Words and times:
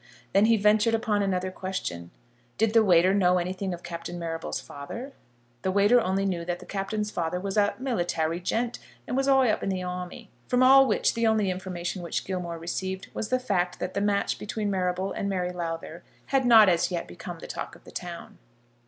Then 0.33 0.45
he 0.45 0.57
ventured 0.57 0.95
upon 0.95 1.21
another 1.21 1.51
question. 1.51 2.09
Did 2.57 2.73
the 2.73 2.83
waiter 2.83 3.13
know 3.13 3.37
anything 3.37 3.71
of 3.71 3.83
Captain 3.83 4.17
Marrable's 4.17 4.59
father? 4.59 5.13
The 5.61 5.69
waiter 5.71 6.01
only 6.01 6.25
knew 6.25 6.43
that 6.43 6.57
the 6.57 6.65
Captain's 6.65 7.11
father 7.11 7.39
was 7.39 7.55
"a 7.55 7.75
military 7.77 8.39
gent, 8.39 8.79
and 9.07 9.15
was 9.15 9.27
high 9.27 9.51
up 9.51 9.61
in 9.61 9.69
the 9.69 9.83
army." 9.83 10.31
From 10.47 10.63
all 10.63 10.87
which 10.87 11.13
the 11.13 11.27
only 11.27 11.51
information 11.51 12.01
which 12.01 12.25
Gilmore 12.25 12.57
received 12.57 13.09
was 13.13 13.29
the 13.29 13.37
fact 13.37 13.77
that 13.77 13.93
the 13.93 14.01
match 14.01 14.39
between 14.39 14.71
Marrable 14.71 15.11
and 15.11 15.29
Mary 15.29 15.51
Lowther 15.51 16.01
had 16.33 16.45
not 16.45 16.67
as 16.67 16.89
yet 16.89 17.07
become 17.07 17.37
the 17.37 17.45
talk 17.45 17.75
of 17.75 17.83
the 17.83 17.91
town. 17.91 18.39